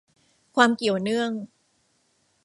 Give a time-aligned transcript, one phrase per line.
[0.55, 1.31] ความเกี่ยวเนื่อง